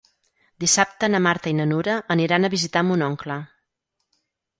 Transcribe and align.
Dissabte 0.63 1.09
na 1.15 1.19
Marta 1.25 1.51
i 1.51 1.53
na 1.57 1.67
Nura 1.71 1.97
aniran 2.15 2.47
a 2.47 2.51
visitar 2.55 2.83
mon 2.89 3.05
oncle. 3.09 3.37